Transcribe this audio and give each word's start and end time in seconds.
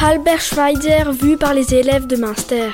Albert 0.00 0.40
Schweitzer 0.40 1.10
vu 1.10 1.36
par 1.36 1.54
les 1.54 1.74
élèves 1.74 2.06
de 2.06 2.14
Münster. 2.14 2.70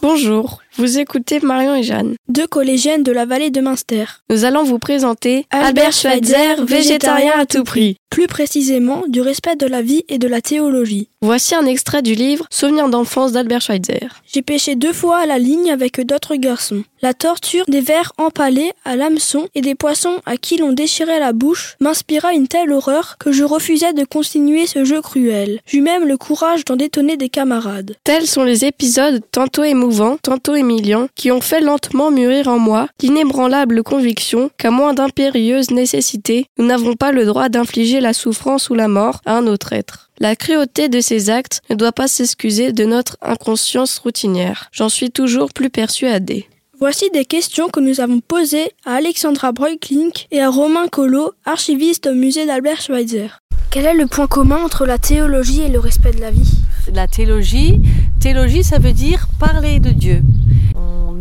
Bonjour, 0.00 0.60
vous 0.76 0.98
écoutez 0.98 1.40
Marion 1.40 1.74
et 1.74 1.82
Jeanne. 1.82 2.14
Deux 2.28 2.46
collégiennes 2.46 3.02
de 3.02 3.12
la 3.12 3.26
vallée 3.26 3.50
de 3.50 3.60
Münster. 3.60 4.04
Nous 4.28 4.44
allons 4.44 4.64
vous 4.64 4.78
présenter 4.78 5.46
Albert 5.50 5.92
Schweitzer, 5.92 6.64
végétarien 6.64 7.32
à 7.38 7.46
tout 7.46 7.64
prix. 7.64 7.96
Plus 8.10 8.26
précisément, 8.26 9.02
du 9.08 9.20
respect 9.20 9.56
de 9.56 9.66
la 9.66 9.82
vie 9.82 10.04
et 10.08 10.18
de 10.18 10.28
la 10.28 10.40
théologie. 10.40 11.08
Voici 11.20 11.54
un 11.54 11.66
extrait 11.66 12.02
du 12.02 12.14
livre 12.14 12.46
Souvenirs 12.50 12.88
d'enfance 12.88 13.32
d'Albert 13.32 13.60
Schweitzer. 13.60 14.08
J'ai 14.32 14.42
pêché 14.42 14.76
deux 14.76 14.92
fois 14.92 15.18
à 15.18 15.26
la 15.26 15.38
ligne 15.38 15.72
avec 15.72 16.00
d'autres 16.00 16.36
garçons. 16.36 16.84
La 17.02 17.12
torture 17.12 17.64
des 17.66 17.80
vers 17.80 18.12
empalés 18.18 18.72
à 18.84 18.96
l'hameçon 18.96 19.48
et 19.54 19.60
des 19.60 19.74
poissons 19.74 20.20
à 20.26 20.36
qui 20.36 20.56
l'on 20.56 20.72
déchirait 20.72 21.18
la 21.18 21.32
bouche 21.32 21.76
m'inspira 21.80 22.32
une 22.32 22.48
telle 22.48 22.72
horreur 22.72 23.16
que 23.18 23.32
je 23.32 23.44
refusais 23.44 23.92
de 23.92 24.04
continuer 24.04 24.66
ce 24.66 24.84
jeu 24.84 25.02
cruel. 25.02 25.60
J'eus 25.66 25.82
même 25.82 26.06
le 26.06 26.16
courage 26.16 26.64
d'en 26.64 26.76
détonner 26.76 27.16
des 27.16 27.28
camarades. 27.28 27.96
Tels 28.04 28.26
sont 28.26 28.44
les 28.44 28.64
épisodes 28.64 29.22
tantôt 29.32 29.64
émouvants, 29.64 30.18
tantôt 30.22 30.54
humiliants, 30.64 31.08
qui 31.14 31.30
ont 31.30 31.42
fait 31.42 31.60
lentement 31.60 32.10
mûrir 32.10 32.48
en 32.48 32.58
moi 32.58 32.88
l'inébranlable 33.02 33.82
conviction 33.82 34.50
qu'à 34.56 34.70
moins 34.70 34.94
d'impérieuse 34.94 35.70
nécessité, 35.70 36.46
nous 36.58 36.64
n'avons 36.64 36.94
pas 36.94 37.12
le 37.12 37.26
droit 37.26 37.50
d'infliger 37.50 38.00
la 38.00 38.14
souffrance 38.14 38.70
ou 38.70 38.74
la 38.74 38.88
mort 38.88 39.20
à 39.26 39.36
un 39.36 39.46
autre 39.46 39.74
être. 39.74 40.10
La 40.18 40.36
cruauté 40.36 40.88
de 40.88 41.00
ces 41.00 41.28
actes 41.28 41.60
ne 41.68 41.74
doit 41.74 41.92
pas 41.92 42.08
s'excuser 42.08 42.72
de 42.72 42.84
notre 42.84 43.18
inconscience 43.20 43.98
routinière. 43.98 44.68
J'en 44.72 44.88
suis 44.88 45.10
toujours 45.10 45.52
plus 45.52 45.70
persuadé. 45.70 46.48
Voici 46.80 47.10
des 47.12 47.24
questions 47.24 47.68
que 47.68 47.80
nous 47.80 48.00
avons 48.00 48.20
posées 48.20 48.72
à 48.84 48.94
Alexandra 48.94 49.52
Breuklink 49.52 50.26
et 50.30 50.40
à 50.40 50.50
Romain 50.50 50.88
Collot, 50.88 51.32
archiviste 51.44 52.06
au 52.06 52.14
musée 52.14 52.46
d'Albert 52.46 52.80
Schweitzer. 52.80 53.38
Quel 53.70 53.86
est 53.86 53.94
le 53.94 54.06
point 54.06 54.28
commun 54.28 54.62
entre 54.64 54.86
la 54.86 54.98
théologie 54.98 55.62
et 55.62 55.68
le 55.68 55.80
respect 55.80 56.12
de 56.12 56.20
la 56.20 56.30
vie? 56.30 56.58
La 56.92 57.08
théologie, 57.08 57.80
théologie 58.20 58.62
ça 58.62 58.78
veut 58.78 58.92
dire 58.92 59.26
parler 59.40 59.80
de 59.80 59.90
Dieu. 59.90 60.22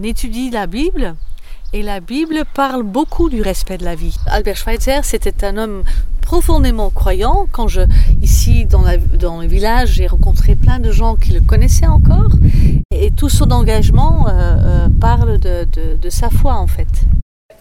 On 0.03 0.05
étudie 0.05 0.49
la 0.49 0.67
Bible 0.67 1.15
et 1.71 1.81
la 1.81 2.01
Bible 2.01 2.43
parle 2.53 2.83
beaucoup 2.83 3.29
du 3.29 3.41
respect 3.41 3.77
de 3.77 3.85
la 3.85 3.95
vie. 3.95 4.17
Albert 4.27 4.57
Schweitzer, 4.57 4.99
c'était 5.03 5.45
un 5.45 5.55
homme 5.55 5.83
profondément 6.21 6.89
croyant. 6.89 7.47
Quand 7.53 7.69
je, 7.69 7.83
ici 8.21 8.65
dans, 8.65 8.81
la, 8.81 8.97
dans 8.97 9.39
le 9.39 9.47
village, 9.47 9.93
j'ai 9.93 10.07
rencontré 10.07 10.55
plein 10.55 10.79
de 10.79 10.91
gens 10.91 11.15
qui 11.15 11.31
le 11.31 11.39
connaissaient 11.39 11.87
encore. 11.87 12.31
Et 12.91 13.11
tout 13.11 13.29
son 13.29 13.49
engagement 13.51 14.27
euh, 14.27 14.31
euh, 14.31 14.87
parle 14.99 15.39
de, 15.39 15.65
de, 15.71 15.95
de, 15.95 16.09
sa 16.09 16.29
foi 16.29 16.55
en 16.55 16.67
fait. 16.67 16.89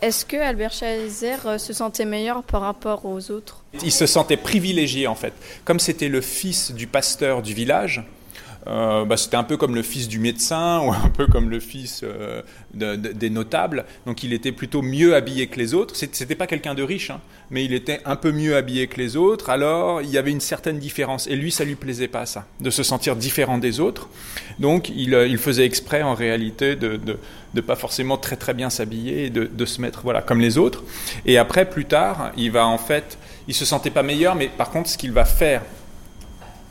Est-ce 0.01 0.27
que 0.27 0.37
Albert 0.37 0.73
Schweitzer 0.73 1.37
euh, 1.47 1.59
se 1.59 1.73
sentait 1.73 2.07
meilleur 2.07 2.43
par 2.43 2.63
rapport 2.63 3.05
aux 3.05 3.31
autres? 3.31 3.63
Il 3.85 3.93
se 3.93 4.07
sentait 4.07 4.37
privilégié 4.37 5.07
en 5.07 5.15
fait. 5.15 5.33
Comme 5.65 5.79
c'était 5.79 6.09
le 6.09 6.21
fils 6.21 6.73
du 6.73 6.89
pasteur 6.89 7.41
du 7.41 7.55
village, 7.55 8.03
euh, 8.67 9.05
bah, 9.05 9.17
c'était 9.17 9.37
un 9.37 9.45
peu 9.45 9.57
comme 9.57 9.75
le 9.75 9.83
fils 9.83 10.09
du 10.09 10.19
médecin 10.19 10.81
ou 10.85 10.93
un 10.93 11.09
peu 11.09 11.27
comme 11.27 11.51
le 11.51 11.61
fils 11.61 12.03
euh, 12.05 12.43
de, 12.75 12.97
de, 12.97 13.13
des 13.13 13.31
notables. 13.31 13.85
Donc 14.07 14.23
il 14.23 14.33
était 14.33 14.53
plutôt 14.53 14.83
mieux 14.83 15.15
habillé 15.15 15.47
que 15.47 15.59
les 15.59 15.75
autres. 15.75 15.97
C'était 15.97 16.35
pas 16.35 16.47
quelqu'un 16.47 16.75
de 16.75 16.83
riche, 16.83 17.11
hein, 17.11 17.21
mais 17.51 17.65
il 17.65 17.73
était 17.75 18.01
un 18.05 18.17
peu 18.17 18.33
mieux 18.33 18.57
habillé 18.57 18.87
que 18.87 18.99
les 18.99 19.17
autres. 19.17 19.51
Alors 19.51 20.03
il 20.03 20.11
y 20.11 20.19
avait 20.19 20.31
une 20.31 20.41
certaine 20.41 20.79
différence. 20.79 21.27
Et 21.27 21.37
lui, 21.37 21.51
ça 21.51 21.65
lui 21.65 21.75
plaisait 21.75 22.09
pas 22.09 22.27
ça, 22.27 22.47
de 22.61 22.71
se 22.71 22.83
sentir 22.83 23.17
différent 23.17 23.59
des 23.59 23.81
autres. 23.81 24.09
Donc 24.59 24.89
il, 24.91 25.15
il 25.15 25.39
faisait 25.39 25.65
exprès 25.65 26.03
en 26.03 26.15
réalité 26.15 26.77
de, 26.77 27.01
de 27.55 27.61
pas 27.61 27.77
forcément 27.77 28.17
très 28.17 28.37
très 28.37 28.55
bien 28.55 28.71
s'habiller 28.71 29.27
et 29.27 29.31
de, 29.31 29.45
de, 29.45 29.65
se 29.65 29.81
mettre 29.81 30.01
voilà 30.03 30.23
comme 30.23 30.41
les 30.41 30.59
autres. 30.59 30.83
Et 31.27 31.39
après, 31.39 31.69
plus 31.69 31.85
tard, 31.85 32.33
il 32.37 32.51
va 32.51 32.67
en 32.67 32.79
fait, 32.79 33.19
il 33.49 33.55
se 33.55 33.65
sentait 33.65 33.91
pas 33.91 34.03
meilleur, 34.03 34.35
mais 34.35 34.49
par 34.49 34.71
contre, 34.71 34.89
ce 34.89 34.97
qu'il 34.97 35.13
va 35.13 35.25
faire 35.25 35.63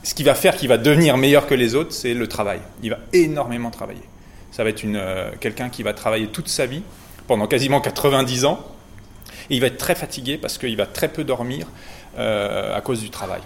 ce 0.02 0.14
qui 0.14 0.22
va 0.22 0.34
faire 0.34 0.56
qu'il 0.56 0.68
va 0.68 0.78
devenir 0.78 1.16
meilleur 1.16 1.46
que 1.46 1.54
les 1.54 1.74
autres, 1.74 1.92
c'est 1.92 2.14
le 2.14 2.26
travail. 2.26 2.60
Il 2.82 2.90
va 2.90 2.98
énormément 3.12 3.70
travailler. 3.70 4.02
Ça 4.50 4.64
va 4.64 4.70
être 4.70 4.82
euh, 4.84 5.30
quelqu'un 5.40 5.68
qui 5.68 5.82
va 5.82 5.94
travailler 5.94 6.26
toute 6.26 6.48
sa 6.48 6.66
vie, 6.66 6.82
pendant 7.26 7.46
quasiment 7.46 7.80
90 7.80 8.44
ans, 8.44 8.60
et 9.50 9.56
il 9.56 9.60
va 9.60 9.68
être 9.68 9.78
très 9.78 9.94
fatigué 9.94 10.38
parce 10.38 10.58
qu'il 10.58 10.76
va 10.76 10.86
très 10.86 11.08
peu 11.08 11.24
dormir 11.24 11.66
euh, 12.18 12.76
à 12.76 12.80
cause 12.80 13.00
du 13.00 13.10
travail. 13.10 13.42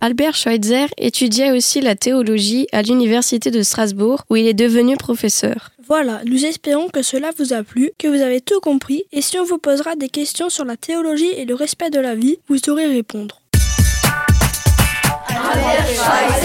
Albert 0.00 0.34
Schweitzer 0.34 0.86
étudiait 0.98 1.52
aussi 1.52 1.80
la 1.80 1.94
théologie 1.94 2.66
à 2.72 2.82
l'université 2.82 3.52
de 3.52 3.62
Strasbourg 3.62 4.24
où 4.30 4.36
il 4.36 4.48
est 4.48 4.54
devenu 4.54 4.96
professeur. 4.96 5.70
Voilà, 5.86 6.22
nous 6.26 6.44
espérons 6.44 6.88
que 6.88 7.02
cela 7.02 7.30
vous 7.38 7.52
a 7.52 7.62
plu, 7.62 7.92
que 7.98 8.08
vous 8.08 8.20
avez 8.20 8.40
tout 8.40 8.58
compris 8.60 9.04
et 9.12 9.22
si 9.22 9.38
on 9.38 9.44
vous 9.44 9.58
posera 9.58 9.94
des 9.94 10.08
questions 10.08 10.50
sur 10.50 10.64
la 10.64 10.76
théologie 10.76 11.30
et 11.36 11.44
le 11.44 11.54
respect 11.54 11.90
de 11.90 12.00
la 12.00 12.16
vie, 12.16 12.38
vous 12.48 12.58
saurez 12.58 12.86
répondre. 12.86 13.41
Albert 15.52 15.88
Schweitzer 15.88 16.41